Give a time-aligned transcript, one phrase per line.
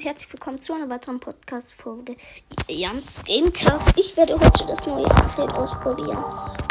[0.00, 2.16] und herzlich willkommen zu einer weiteren Podcast-Folge
[2.68, 3.98] Jans Gamecast.
[3.98, 6.24] Ich werde heute das neue Update ausprobieren.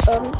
[0.08, 0.32] Ähm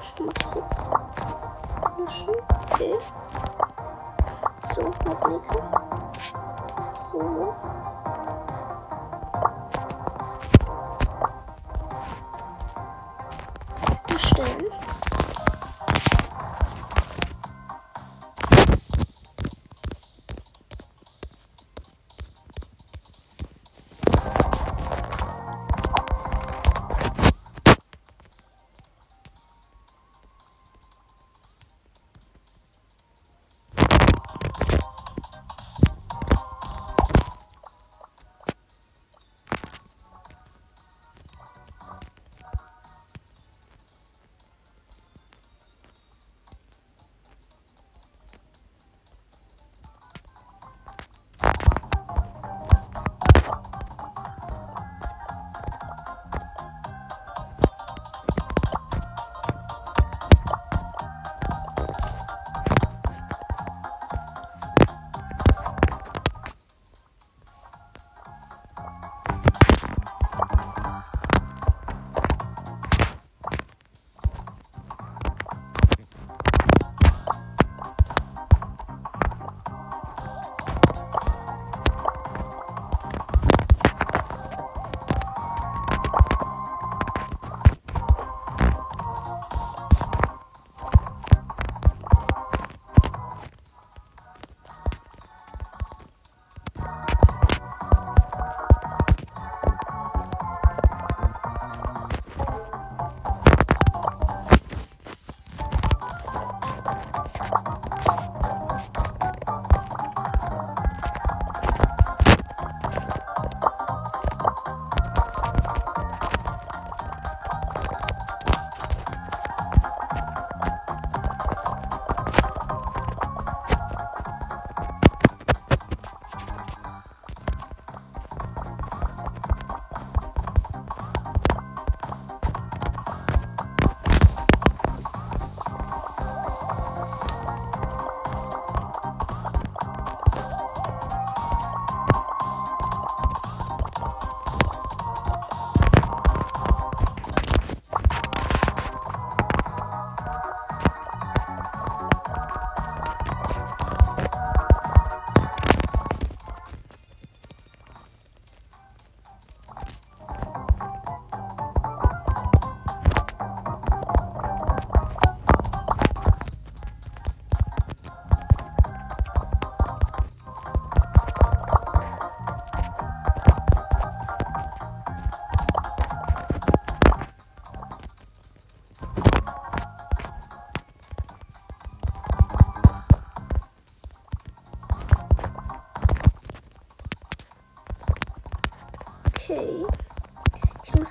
[0.00, 0.39] Come on.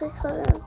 [0.02, 0.08] Okay.
[0.08, 0.59] Ich mache gerade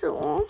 [0.00, 0.48] So.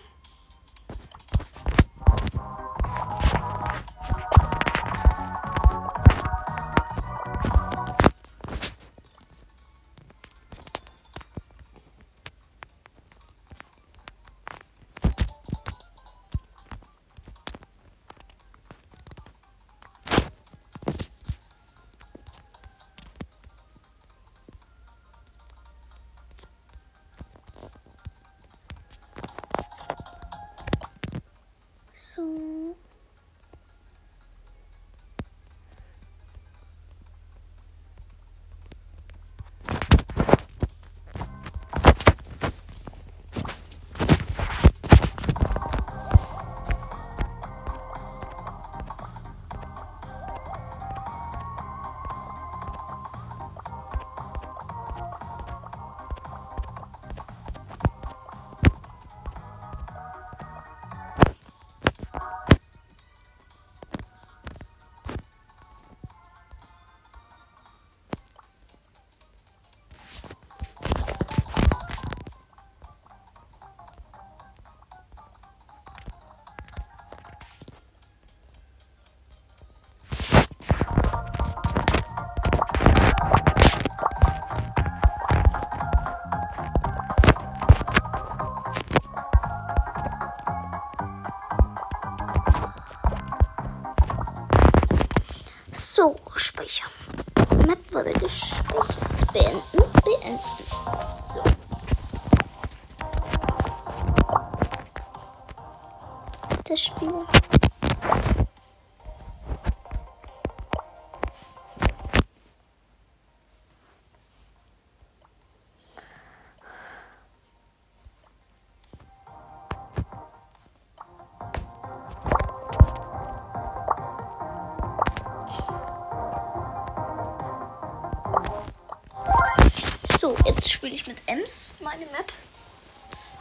[130.31, 132.33] So, jetzt spiele ich mit Ems meine Map.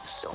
[0.08, 0.29] So.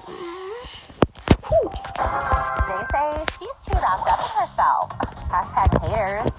[1.42, 1.70] Puh.
[1.73, 4.88] They say she's too wrapped up in herself.
[5.32, 6.33] Hashtag haters.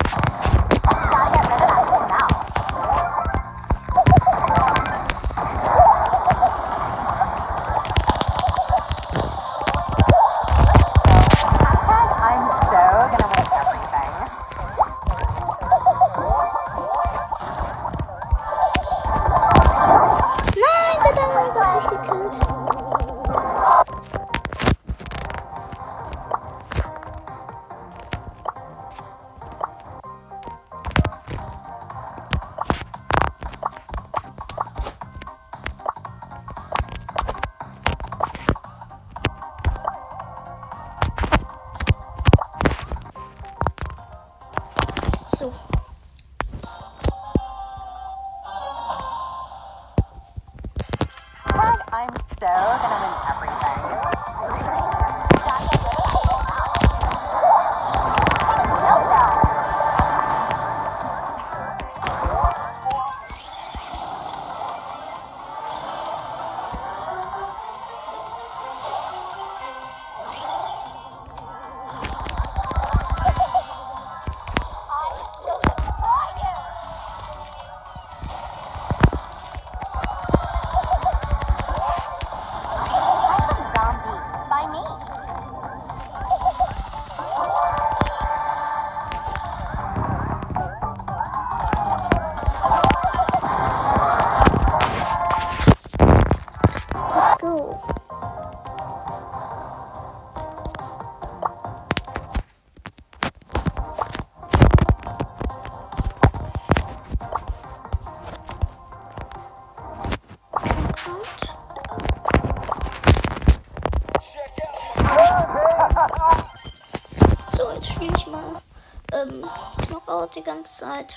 [120.66, 121.14] Side.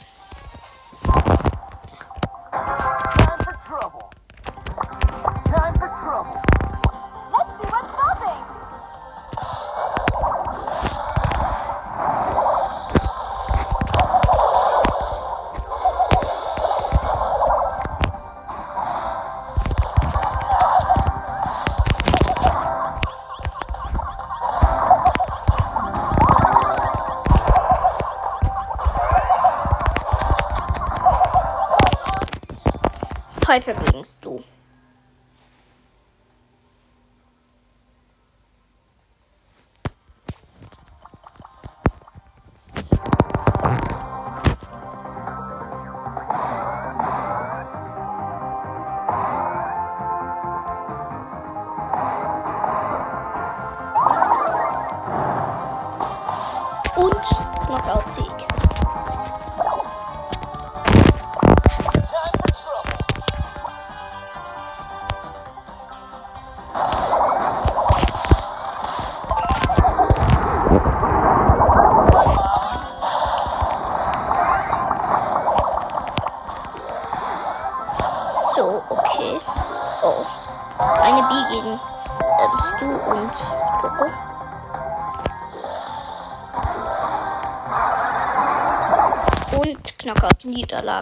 [33.59, 34.43] Piper gegenst du.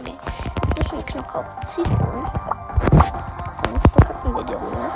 [0.00, 0.12] Niederlage.
[0.64, 1.98] Jetzt müssen wir Knockout ziehen.
[3.64, 4.90] Sonst verkacken wir die Runde.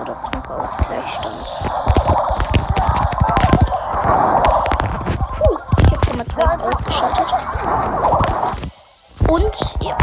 [0.00, 1.46] Oder Knockout Gleichstand.
[5.38, 7.28] Puh, ich habe schon mal zwei ausgeschaltet.
[9.28, 9.96] Und ja,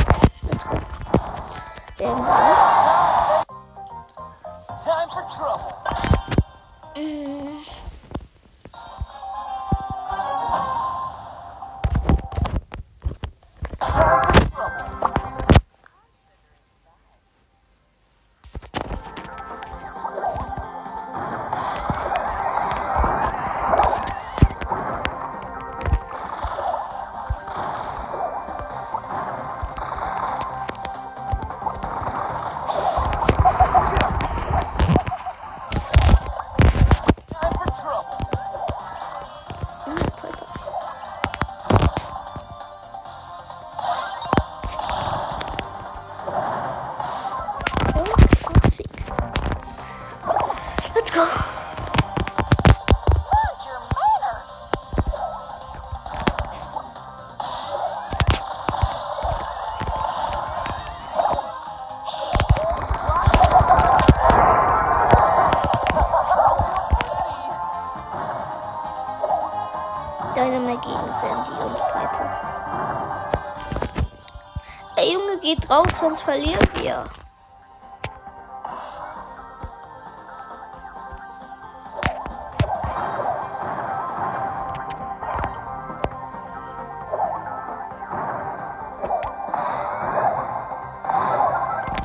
[75.55, 77.03] geht drauf, sonst verlieren wir.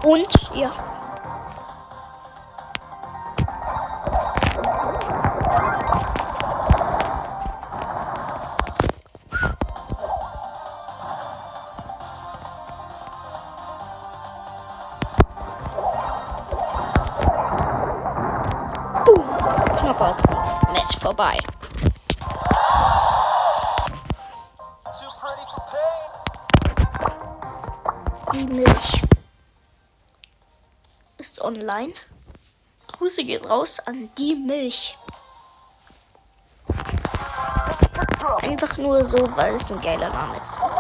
[0.03, 0.46] Und
[33.17, 34.95] Grüße geht raus an die Milch.
[38.43, 40.76] Einfach nur so, weil es ein geiler Name ist.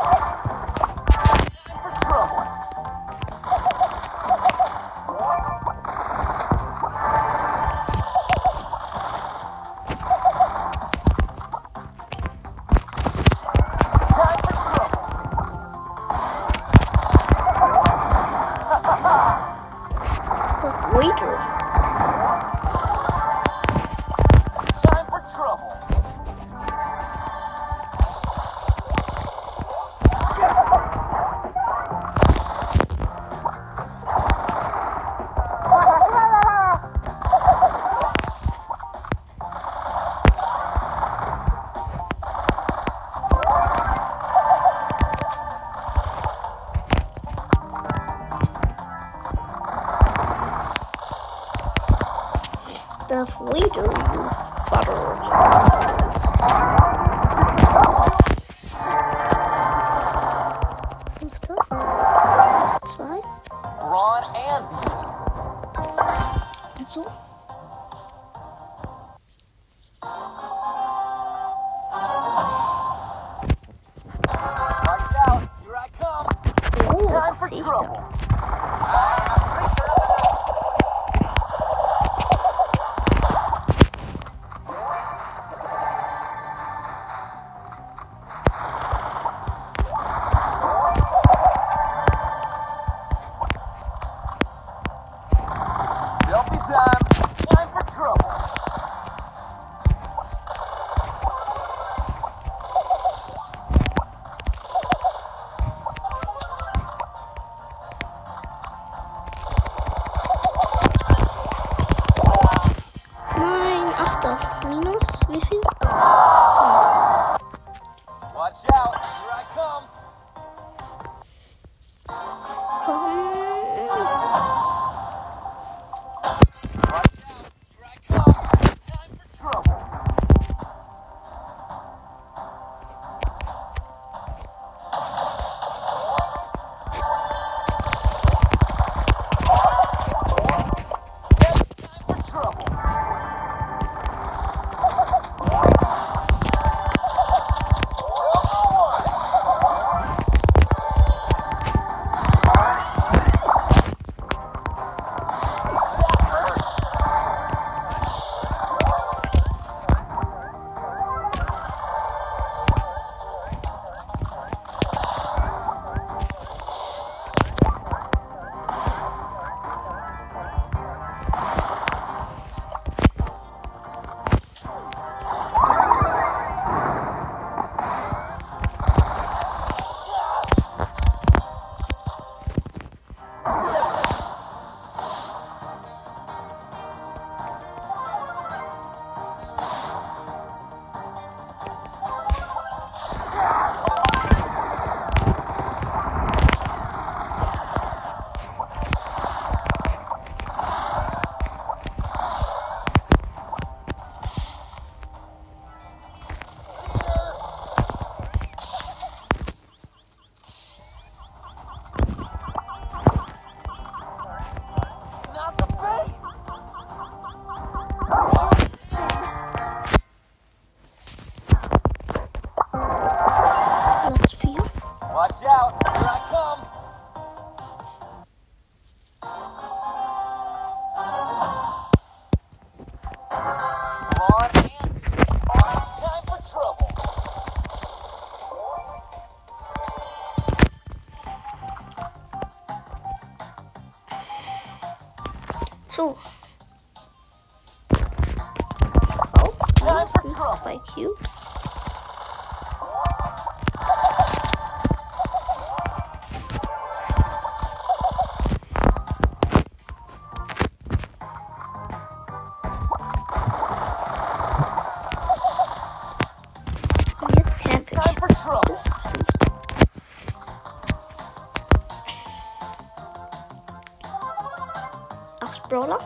[275.76, 276.00] stroller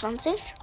[0.00, 0.54] 20.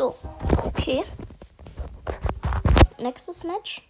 [0.00, 0.14] So,
[0.64, 1.04] okay.
[2.96, 3.82] Nächstes Match.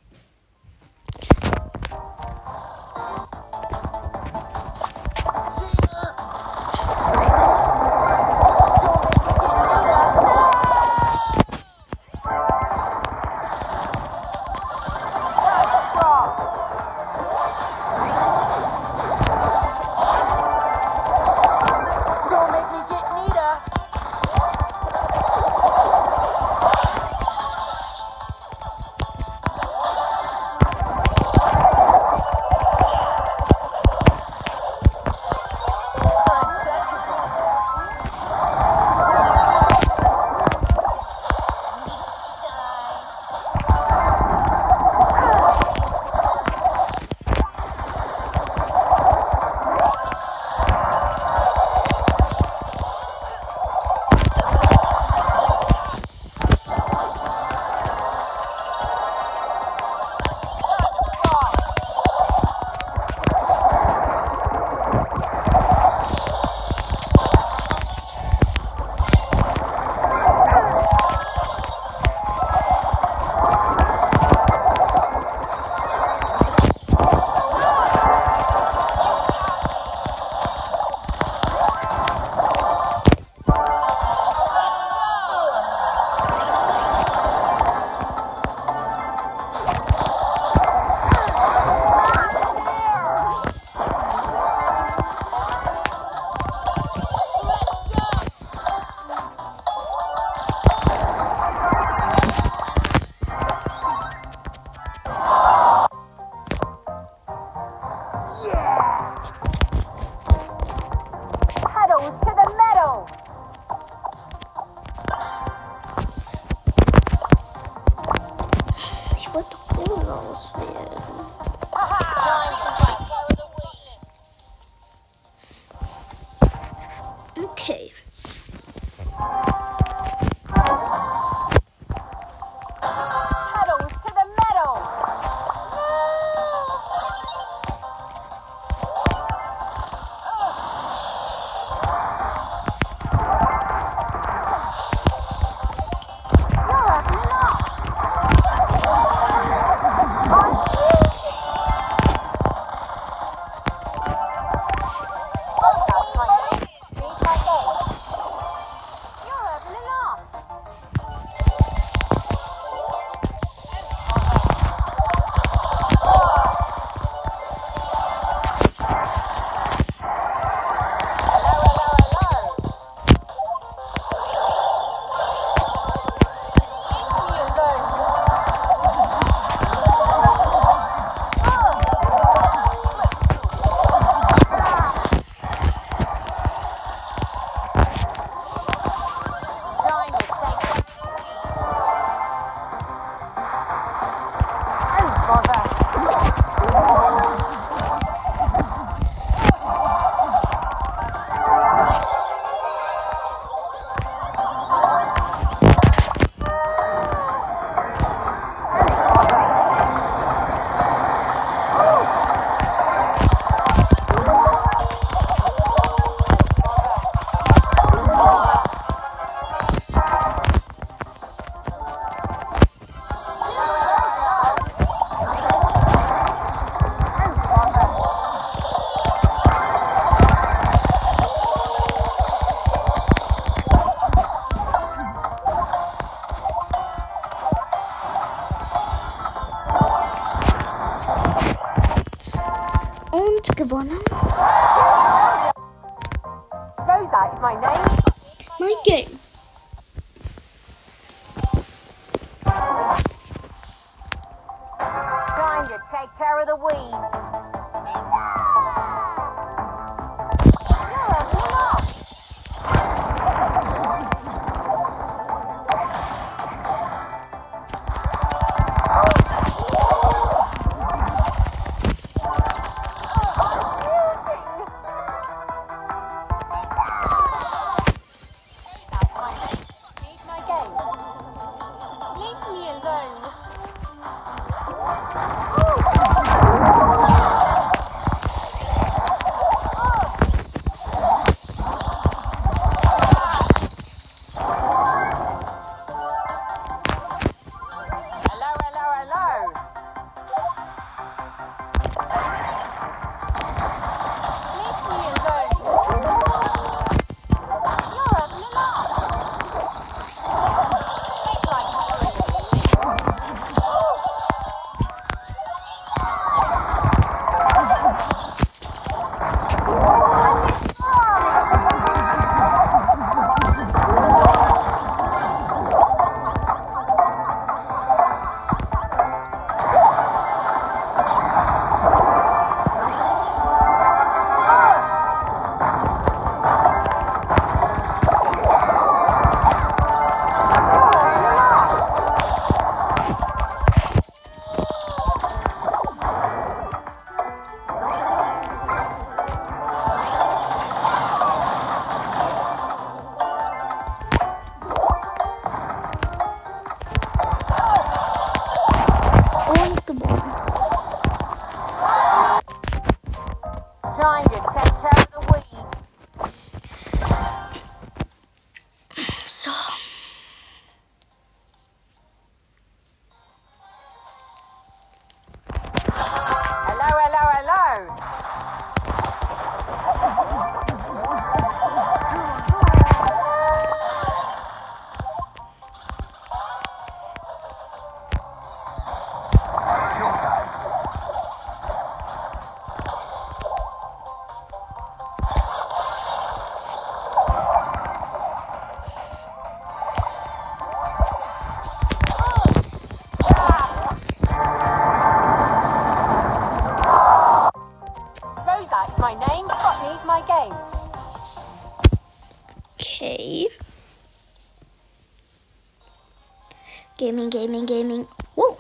[417.41, 418.07] gaming, gaming.
[418.35, 418.59] Whoa.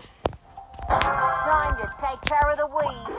[0.88, 3.16] Time to take care of the weeds.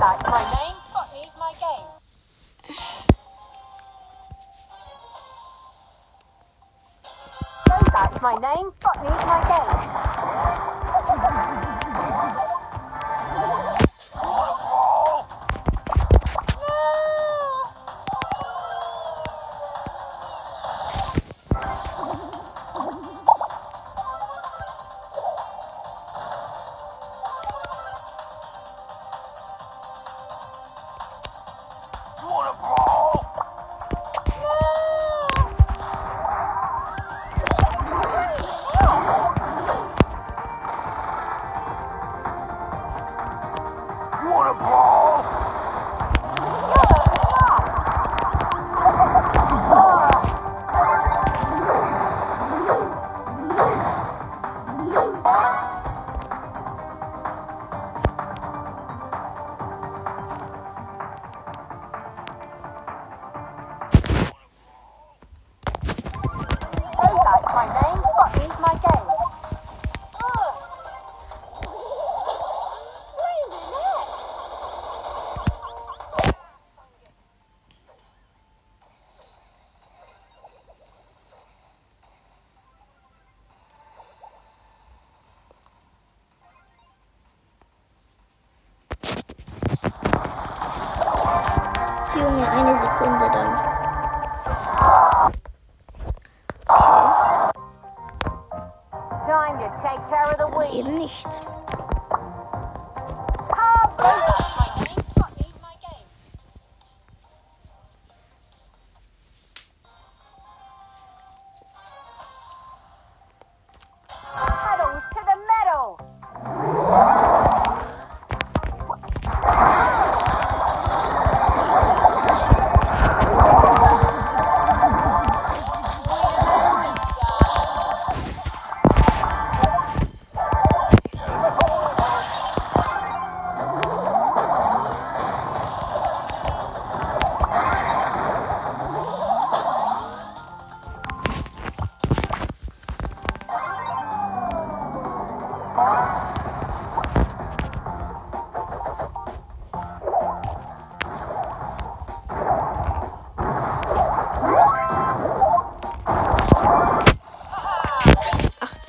[0.00, 0.79] like my name.
[8.22, 10.69] my name, Botany's my game.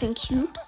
[0.03, 0.61] And Cubes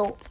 [0.00, 0.29] とう。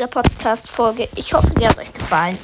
[0.00, 1.10] Dieser Podcast-Folge.
[1.14, 2.38] Ich hoffe, sie hat euch gefallen.